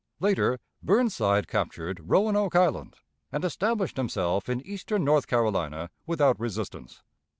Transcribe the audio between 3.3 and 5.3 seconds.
and established himself in eastern North